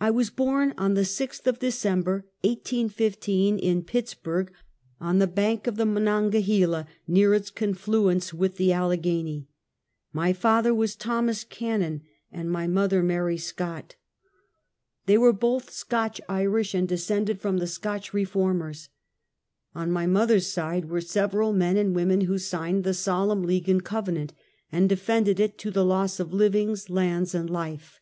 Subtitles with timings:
[0.00, 4.50] I was born on the 6th of December, 1815, in Pitts burg,
[4.98, 9.46] on the bank of the Monongahela, near its con fluence with the Allegheny.
[10.14, 12.00] My father was Thomas Cannon,
[12.32, 13.96] and my mother Mary Scott.
[15.04, 15.42] They were I Find Life.
[15.42, 18.88] 11 both Scotch Irisli and descended from the Scotch Re formers.
[19.74, 23.84] On mj mother's side were several men and women who signed the "Solemn League and
[23.84, 24.32] Cove nant,"
[24.72, 28.00] and defended it to the loss of livings, lands and life.